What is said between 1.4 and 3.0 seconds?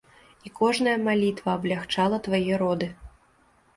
аблягчала твае роды.